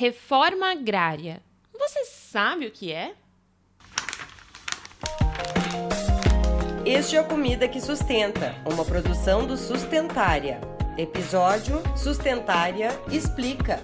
[0.00, 1.42] Reforma agrária.
[1.78, 3.14] Você sabe o que é?
[6.86, 10.58] Este é a Comida que Sustenta, uma produção do Sustentária.
[10.96, 13.78] Episódio Sustentária Explica.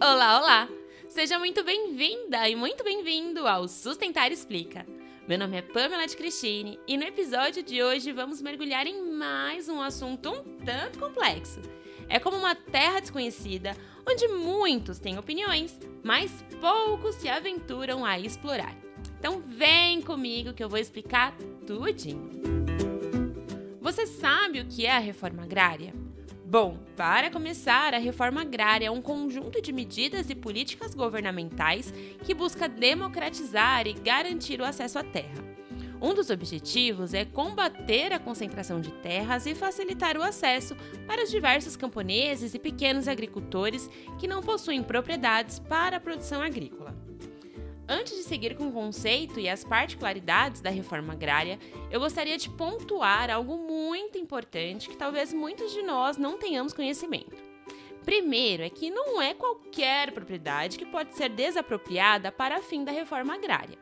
[0.00, 0.68] Olá, olá!
[1.08, 4.84] Seja muito bem-vinda e muito bem-vindo ao Sustentária Explica.
[5.28, 9.68] Meu nome é Pamela de Cristine e no episódio de hoje vamos mergulhar em mais
[9.68, 11.60] um assunto um tanto complexo.
[12.08, 13.76] É como uma terra desconhecida
[14.08, 18.74] onde muitos têm opiniões, mas poucos se aventuram a explorar.
[19.18, 21.36] Então vem comigo que eu vou explicar
[21.66, 22.30] tudinho.
[23.82, 25.92] Você sabe o que é a reforma agrária?
[26.50, 31.92] Bom, para começar, a reforma agrária é um conjunto de medidas e políticas governamentais
[32.24, 35.44] que busca democratizar e garantir o acesso à terra.
[36.00, 40.74] Um dos objetivos é combater a concentração de terras e facilitar o acesso
[41.06, 47.07] para os diversos camponeses e pequenos agricultores que não possuem propriedades para a produção agrícola.
[47.90, 51.58] Antes de seguir com o conceito e as particularidades da reforma agrária,
[51.90, 57.34] eu gostaria de pontuar algo muito importante que talvez muitos de nós não tenhamos conhecimento.
[58.04, 63.34] Primeiro é que não é qualquer propriedade que pode ser desapropriada para fim da reforma
[63.34, 63.78] agrária.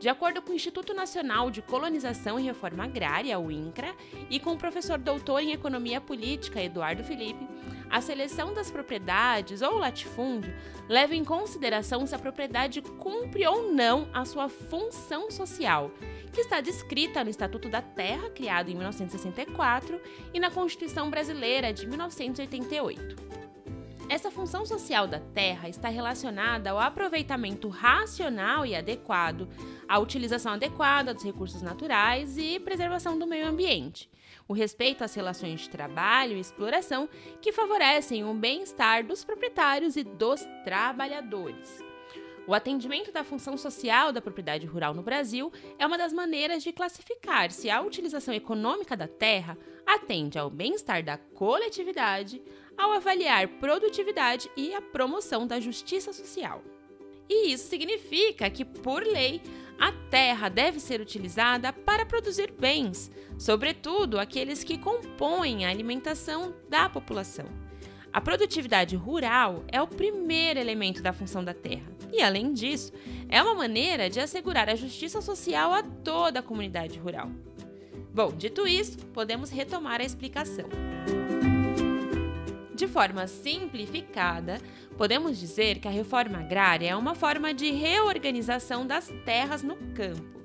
[0.00, 3.94] De acordo com o Instituto Nacional de Colonização e Reforma Agrária, o INCRA,
[4.28, 7.46] e com o professor doutor em Economia Política, Eduardo Felipe,
[7.92, 10.54] a seleção das propriedades ou latifúndio
[10.88, 15.90] leva em consideração se a propriedade cumpre ou não a sua função social,
[16.32, 20.00] que está descrita no Estatuto da Terra, criado em 1964,
[20.32, 23.41] e na Constituição Brasileira de 1988.
[24.12, 29.48] Essa função social da terra está relacionada ao aproveitamento racional e adequado,
[29.88, 34.10] à utilização adequada dos recursos naturais e preservação do meio ambiente.
[34.46, 37.08] O respeito às relações de trabalho e exploração
[37.40, 41.82] que favorecem o bem-estar dos proprietários e dos trabalhadores.
[42.46, 46.70] O atendimento da função social da propriedade rural no Brasil é uma das maneiras de
[46.70, 49.56] classificar se a utilização econômica da terra
[49.94, 52.42] atende ao bem-estar da coletividade,
[52.76, 56.62] ao avaliar produtividade e a promoção da justiça social.
[57.28, 59.40] E isso significa que, por lei,
[59.78, 66.88] a terra deve ser utilizada para produzir bens, sobretudo aqueles que compõem a alimentação da
[66.88, 67.46] população.
[68.12, 72.92] A produtividade rural é o primeiro elemento da função da terra, e, além disso,
[73.28, 77.30] é uma maneira de assegurar a justiça social a toda a comunidade rural.
[78.14, 80.68] Bom, dito isso, podemos retomar a explicação.
[82.74, 84.60] De forma simplificada,
[84.98, 90.42] podemos dizer que a reforma agrária é uma forma de reorganização das terras no campo.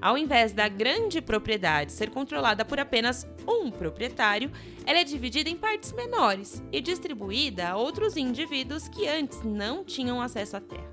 [0.00, 4.52] Ao invés da grande propriedade ser controlada por apenas um proprietário,
[4.86, 10.20] ela é dividida em partes menores e distribuída a outros indivíduos que antes não tinham
[10.20, 10.87] acesso à terra.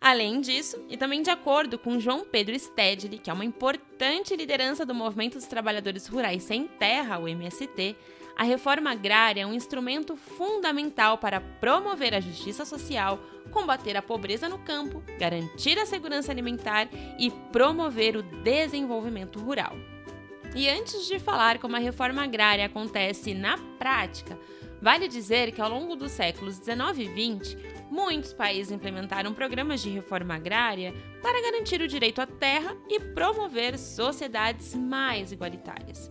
[0.00, 4.84] Além disso, e também de acordo com João Pedro Stedley, que é uma importante liderança
[4.84, 7.96] do Movimento dos Trabalhadores Rurais Sem Terra, o MST,
[8.36, 13.18] a reforma agrária é um instrumento fundamental para promover a justiça social,
[13.50, 16.86] combater a pobreza no campo, garantir a segurança alimentar
[17.18, 19.74] e promover o desenvolvimento rural.
[20.54, 24.38] E antes de falar como a reforma agrária acontece na prática,
[24.80, 27.58] vale dizer que ao longo dos séculos 19 e 20,
[27.90, 33.78] muitos países implementaram programas de reforma agrária para garantir o direito à terra e promover
[33.78, 36.10] sociedades mais igualitárias.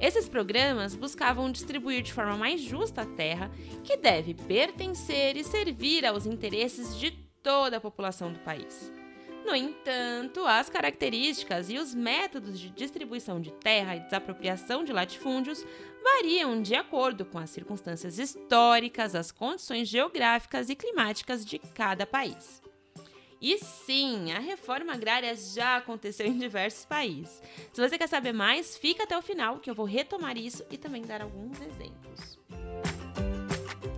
[0.00, 3.50] Esses programas buscavam distribuir de forma mais justa a terra,
[3.82, 7.10] que deve pertencer e servir aos interesses de
[7.42, 8.92] toda a população do país.
[9.46, 15.64] No entanto, as características e os métodos de distribuição de terra e desapropriação de latifúndios
[16.02, 22.60] variam de acordo com as circunstâncias históricas, as condições geográficas e climáticas de cada país.
[23.40, 27.40] E sim, a reforma agrária já aconteceu em diversos países.
[27.72, 30.76] Se você quer saber mais, fica até o final que eu vou retomar isso e
[30.76, 32.36] também dar alguns exemplos.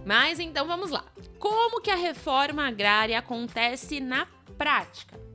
[0.04, 1.06] Mas então vamos lá.
[1.38, 4.26] Como que a reforma agrária acontece na
[4.58, 5.27] prática?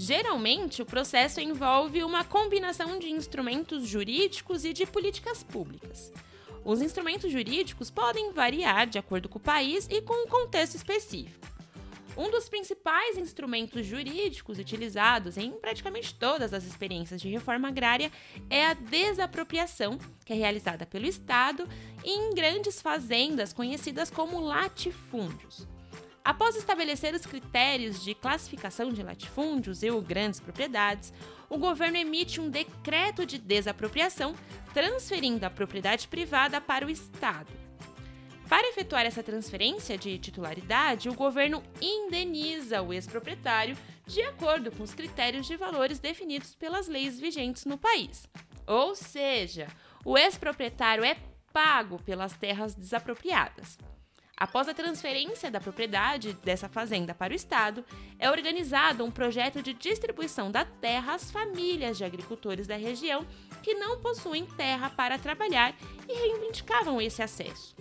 [0.00, 6.12] Geralmente, o processo envolve uma combinação de instrumentos jurídicos e de políticas públicas.
[6.64, 11.44] Os instrumentos jurídicos podem variar de acordo com o país e com o contexto específico.
[12.16, 18.12] Um dos principais instrumentos jurídicos utilizados em praticamente todas as experiências de reforma agrária
[18.48, 21.68] é a desapropriação, que é realizada pelo Estado
[22.04, 25.66] em grandes fazendas conhecidas como latifúndios.
[26.28, 31.10] Após estabelecer os critérios de classificação de latifúndios e grandes propriedades,
[31.48, 34.34] o governo emite um decreto de desapropriação,
[34.74, 37.50] transferindo a propriedade privada para o Estado.
[38.46, 43.74] Para efetuar essa transferência de titularidade, o governo indeniza o ex-proprietário
[44.06, 48.28] de acordo com os critérios de valores definidos pelas leis vigentes no país.
[48.66, 49.66] Ou seja,
[50.04, 51.16] o ex-proprietário é
[51.54, 53.78] pago pelas terras desapropriadas.
[54.38, 57.84] Após a transferência da propriedade dessa fazenda para o Estado,
[58.20, 63.26] é organizado um projeto de distribuição da terra às famílias de agricultores da região
[63.64, 65.74] que não possuem terra para trabalhar
[66.08, 67.74] e reivindicavam esse acesso.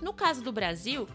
[0.00, 1.06] No caso do Brasil,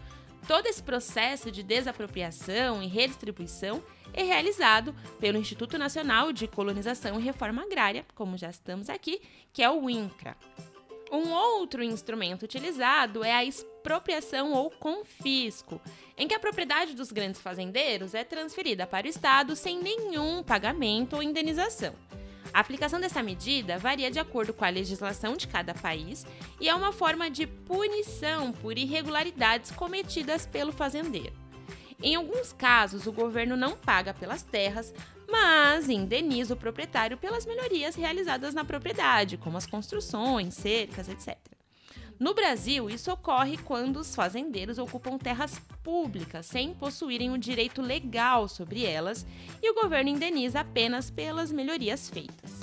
[0.46, 3.82] todo esse processo de desapropriação e redistribuição
[4.12, 9.20] é realizado pelo Instituto Nacional de Colonização e Reforma Agrária, como já estamos aqui,
[9.52, 10.36] que é o INCRA.
[11.10, 13.44] Um outro instrumento utilizado é a
[13.80, 15.80] expropriação ou confisco,
[16.16, 21.16] em que a propriedade dos grandes fazendeiros é transferida para o Estado sem nenhum pagamento
[21.16, 21.94] ou indenização.
[22.52, 26.26] A aplicação dessa medida varia de acordo com a legislação de cada país
[26.60, 31.32] e é uma forma de punição por irregularidades cometidas pelo fazendeiro.
[32.02, 34.92] Em alguns casos, o governo não paga pelas terras,
[35.28, 41.39] mas indeniza o proprietário pelas melhorias realizadas na propriedade, como as construções, cercas, etc.
[42.20, 48.46] No Brasil, isso ocorre quando os fazendeiros ocupam terras públicas sem possuírem o direito legal
[48.46, 49.26] sobre elas
[49.62, 52.60] e o governo indeniza apenas pelas melhorias feitas.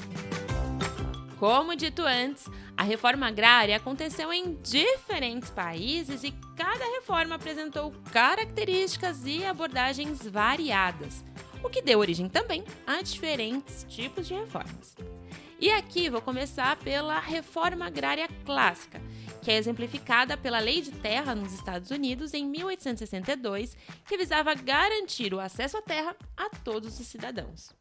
[1.40, 2.46] Como dito antes,
[2.78, 11.26] a reforma agrária aconteceu em diferentes países e cada reforma apresentou características e abordagens variadas
[11.64, 14.96] o que deu origem também a diferentes tipos de reformas.
[15.60, 19.02] E aqui vou começar pela reforma agrária clássica,
[19.48, 25.34] que é exemplificada pela Lei de Terra nos Estados Unidos em 1862, que visava garantir
[25.34, 27.72] o acesso à terra a todos os cidadãos.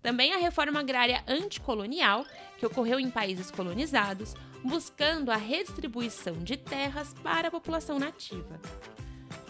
[0.00, 2.24] Também a reforma agrária anticolonial,
[2.56, 4.32] que ocorreu em países colonizados,
[4.64, 8.58] buscando a redistribuição de terras para a população nativa.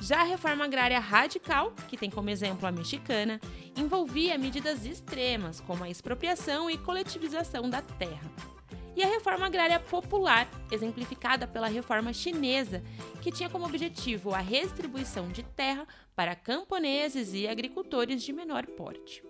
[0.01, 3.41] Já a reforma agrária radical, que tem como exemplo a mexicana,
[3.77, 8.54] envolvia medidas extremas, como a expropriação e coletivização da terra.
[8.97, 12.83] E a reforma agrária popular, exemplificada pela reforma chinesa,
[13.21, 19.25] que tinha como objetivo a redistribuição de terra para camponeses e agricultores de menor porte.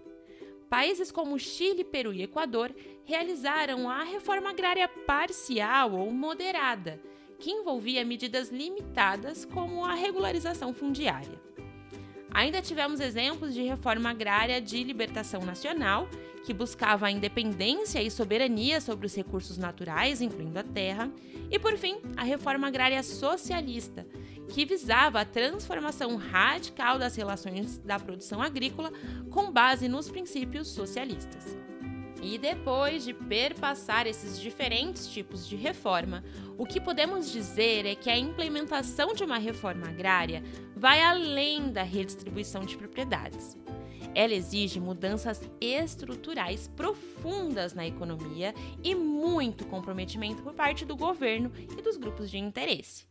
[0.68, 2.74] Países como Chile, Peru e Equador
[3.04, 7.00] realizaram a reforma agrária parcial ou moderada,
[7.38, 11.40] que envolvia medidas limitadas como a regularização fundiária.
[12.34, 16.08] Ainda tivemos exemplos de reforma agrária de libertação nacional,
[16.44, 21.08] que buscava a independência e soberania sobre os recursos naturais, incluindo a terra,
[21.48, 24.04] e por fim, a reforma agrária socialista,
[24.48, 28.92] que visava a transformação radical das relações da produção agrícola
[29.30, 31.56] com base nos princípios socialistas.
[32.24, 36.24] E depois de perpassar esses diferentes tipos de reforma,
[36.56, 40.42] o que podemos dizer é que a implementação de uma reforma agrária
[40.74, 43.58] vai além da redistribuição de propriedades.
[44.14, 51.82] Ela exige mudanças estruturais profundas na economia e muito comprometimento por parte do governo e
[51.82, 53.06] dos grupos de interesse.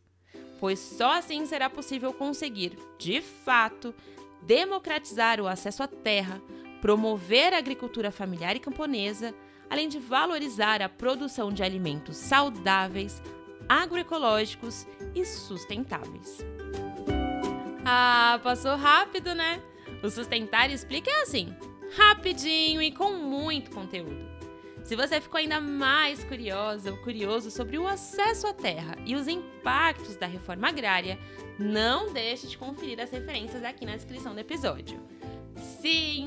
[0.58, 3.94] Pois só assim será possível conseguir, de fato,
[4.42, 6.42] democratizar o acesso à terra,
[6.84, 9.34] promover a agricultura familiar e camponesa,
[9.70, 13.22] além de valorizar a produção de alimentos saudáveis,
[13.66, 16.44] agroecológicos e sustentáveis.
[17.86, 19.62] Ah, passou rápido, né?
[20.02, 21.56] O Sustentar Explica é assim,
[21.96, 24.28] rapidinho e com muito conteúdo.
[24.82, 29.26] Se você ficou ainda mais curiosa ou curioso sobre o acesso à terra e os
[29.26, 31.18] impactos da reforma agrária,
[31.58, 35.00] não deixe de conferir as referências aqui na descrição do episódio.
[35.80, 36.23] Sim,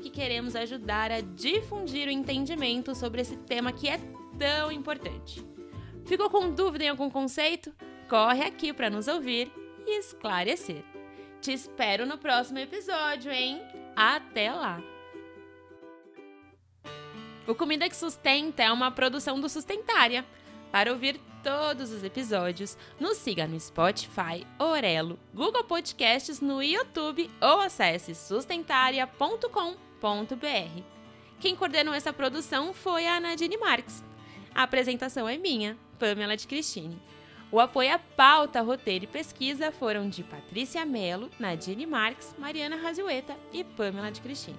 [0.00, 3.98] que queremos ajudar a difundir o entendimento sobre esse tema que é
[4.38, 5.44] tão importante.
[6.04, 7.74] Ficou com dúvida em algum conceito?
[8.08, 9.50] Corre aqui para nos ouvir
[9.86, 10.84] e esclarecer.
[11.40, 13.60] Te espero no próximo episódio, hein?
[13.94, 14.82] Até lá!
[17.46, 20.24] O Comida que Sustenta é uma produção do Sustentária.
[20.72, 27.60] Para ouvir todos os episódios, nos siga no Spotify, Orelo, Google Podcasts, no YouTube ou
[27.60, 29.85] acesse sustentaria.com.br.
[31.40, 34.02] Quem coordenou essa produção foi a Nadine Marques.
[34.54, 37.00] A apresentação é minha, Pamela de Cristine.
[37.52, 43.36] O apoio à pauta, roteiro e pesquisa foram de Patrícia Mello, Nadine Marques, Mariana Razueta
[43.52, 44.58] e Pamela de Cristine.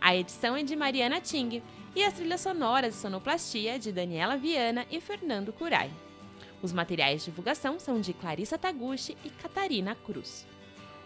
[0.00, 1.62] A edição é de Mariana Ting
[1.94, 5.90] e as trilhas sonoras e sonoplastia de Daniela Viana e Fernando Curai.
[6.62, 10.46] Os materiais de divulgação são de Clarissa Taguchi e Catarina Cruz.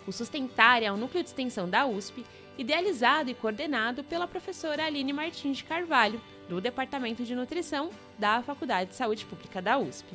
[0.09, 2.25] O Sustentar é um núcleo de extensão da USP,
[2.57, 8.89] idealizado e coordenado pela professora Aline Martins de Carvalho, do Departamento de Nutrição da Faculdade
[8.89, 10.07] de Saúde Pública da USP.